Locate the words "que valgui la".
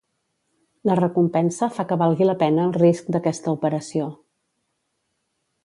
1.91-2.35